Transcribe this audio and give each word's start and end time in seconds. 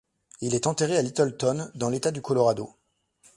Il 0.41 0.55
est 0.55 0.65
enterré 0.65 0.97
à 0.97 1.03
Littleton, 1.03 1.69
dans 1.75 1.91
l'État 1.91 2.09
du 2.09 2.23
Colorado. 2.23 2.75